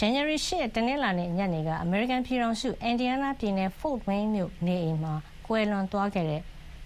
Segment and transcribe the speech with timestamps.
[0.00, 5.14] ဇန်နဝါရီ ၈ ရက် တနင်္လာနေ့ညနေက အမေရိကန်ပြည်ထောင်စု အင်ဒီယားနားပြည်နယ် Fort Wayne မြို့ နေအိမ်မှာ
[5.46, 6.42] ကွယ်လွန်သွားခဲ့တဲ့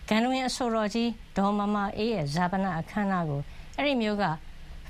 [0.09, 3.41] ဂန္ဓဝင် အဆိုတော်ကြီး ဒေါ်မာမာအေးရဲ့ ဈာပနအခမ်းအနားကို
[3.77, 4.25] အဲဒီမြို့က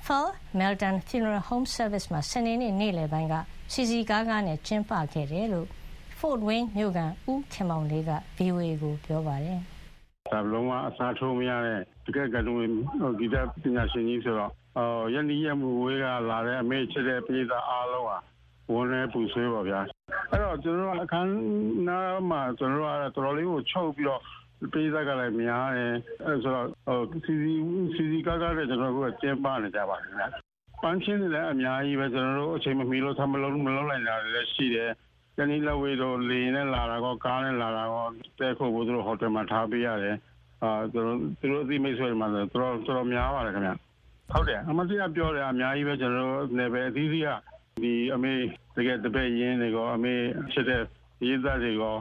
[0.05, 3.35] Pearl Melton Funeral Home Service မှာ စနေနေ့ နေ့လယ်ပိုင်းက
[3.73, 5.69] စည်စည်ကားကားနဲ့ ကျင်းပခဲ့တယ်လို့
[6.19, 9.61] Fort Wayne မြို့ခံ ဦးခင်မောင်လေးက VOA ကို ပြောပါတယ်။
[10.33, 12.71] “ဒါလုံးဝအစားထိုးမရတဲ့တကယ့်ဂန္ဓဝင်
[13.19, 14.53] ဂီတပညာရှင်ကြီးဆိုတော့
[15.15, 18.19] ရက်နီးရက်မဝေးကလာတဲ့အမေ့ချစ်တဲ့ပရိသတ်အားလုံးဟာ
[18.73, 19.81] ဝမ်းနည်းပူဆွေးပေါ့ဗျာ။
[20.31, 21.31] အဲ့တော့ကျွန်တော်တို့အခမ်း
[21.81, 24.21] အနားမှာကျွန်တော်တို့ကတော်တော်လေးကိုချုပ်ပြီးတော့
[24.73, 26.69] ပရိသတ်ကလည်းများတယ်အဲဆိုတော့
[27.25, 27.53] စီစီ
[27.95, 30.29] စီစီကားကားနဲ့ကျွန်တော်တို့ကကျင်းပနေကြပါခင်ဗျာ
[30.83, 34.91] ပန်းချင်းတွေလည်းအများကြီးပဲကျွန်တော်တို့အချိန်မမီလို့သမလုံးမလုံးနိုင်တာလည်းရှိတယ်။
[35.37, 38.07] ဒီနေ့လဝေတော့လေနဲ့လာတာကောကားနဲ့လာတာကော
[38.39, 40.17] တဲခုတ်ဖို့သူတို့ဟိုတယ်မှာထားပေးရတယ်။
[40.63, 43.73] အာသူတို့သူတို့အသိမိတ်ဆွေတွေမှာဆိုတော့တော်တော်များပါတယ်ခင်ဗျ။
[44.33, 47.29] ဟုတ်တယ်အမတိကပြောတယ်အများကြီးပဲကျွန်တော်တို့လည်းပဲအသီးသီးက
[47.83, 48.33] ဒီအမေ
[48.77, 50.15] တကယ်တပည့်ရင်းတွေကောအမေ
[50.53, 50.83] ဖြစ်တဲ့
[51.27, 51.95] ရေးသားတွေကော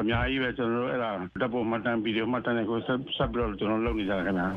[0.00, 4.48] အများကြီးပဲကျွန်တော်တို့အဲ့ဒါဓာတ်ပုံမှတ်တမ်းဗီဒီယိုမှတ်တမ်းတွေကိုဆက်ဆက်ပြီးတော့ကျွန်တော်လုပ်နေကြတယ်ခင်ဗျာ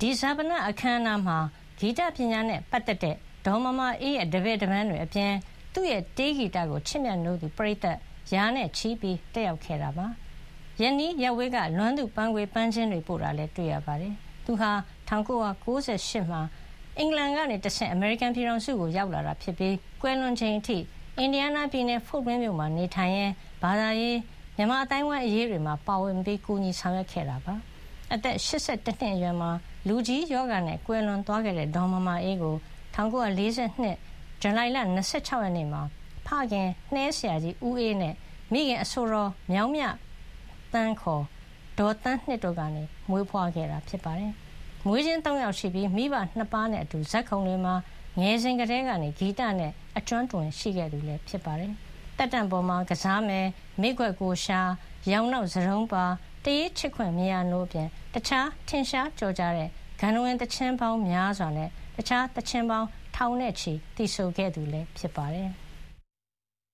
[0.00, 1.38] ဒီဇာပနအခမ်းအနားမှာ
[1.78, 5.32] ဂီတပညာနဲ့ပတ်သက်တဲ့ဒေါ်မမအေးရဲ့တပည့်တပန်းတွေအပြင်
[5.72, 7.98] သူ့ရဲ့တေးဂီတကို ချစ်မြတ်နိုးသူ ပရိသတ်
[8.34, 10.06] ရာနဲ့ချီးပြီးတက်ရောက်ခဲ့တာပါ
[10.80, 14.14] ယနီရဝေးက လွမ်းသူပန်းခွေပန်းချင်းတွေ ပို့တာလည်း တွေ့ရပါတယ်
[14.46, 14.70] သူဟာ
[15.08, 16.42] 1998မှာ
[16.98, 20.78] အင်္ဂလန်ကနေတဆင့် အမေရိကန်ပြည်ထောင်စုကို ရောက်လာတာဖြစ်ပြီး ကွယ်လွန်ချိန်အထိ
[21.18, 24.18] အင်ဒီယားနားပြည်နယ် ဖို့ဝင်းမြို့မှာ နေထိုင်ရင်း ဘာသာရေး
[24.56, 27.54] မြန်မာအတိုင်းဝိုင်းအရေးတွေမှာ ပါဝင်ပြီးကူညီဆောင်ရွက်ခဲ့တာပါ
[28.12, 29.50] အသက်82နှစ်အရွယ်မှာ
[29.88, 32.56] လူကြီးယောဂနဲ့ ကွယ်လွန်သွားခဲ့တဲ့ ဒေါ်မမအေးကို
[32.94, 34.11] 1942
[34.44, 34.78] ဇူလိုင်လ
[35.14, 35.82] 26ရက်နေ့မှာ
[36.26, 38.14] ဖခင်နှဲဆရာကြီး ဦးအေးနဲ့
[38.52, 39.82] မိခင်အဆိုတော် မြောင်းမြ
[40.72, 41.24] တန်း ခေါ်
[41.78, 44.32] ဒေါ်တန်းနှစ်တို့ကနေ မွေးဖွားခဲ့တာ ဖြစ်ပါတယ်။
[44.86, 47.74] မွေးချင်း ၃ ယောက်ရှိပြီး မိဘနှစ်ပါးနဲ့အတူဇက်ခုံတွေမှာ
[48.20, 51.72] ငယ်စဉ်ကတည်းကနေ ဂီတနဲ့ အကျွမ်းတွင်ရှိခဲ့သူလည်းဖြစ်ပါတယ်။
[52.18, 53.46] တက်တံပေါ်မှာ ကစားမယ်
[53.80, 54.60] မိခွက်ကိုရှာ
[55.12, 56.04] ရောင်နောက်စရုံးပါ
[56.44, 59.68] တရေးချစ်ခွင့်မရနိုးပြင် တခြား ထင်ရှားကြော်ကြတဲ့
[60.00, 61.70] ဂန္ဓဝင်တချင်းပေါင်းများစွာနဲ့
[62.02, 65.50] တခြားတချင်းပေါင်းထောင်နဲ့ချီတည်ဆိုခဲ့သူလည်းဖြစ်ပါတယ်။